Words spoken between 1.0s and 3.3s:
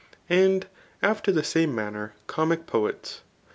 And after the $ame maimer Comic poets.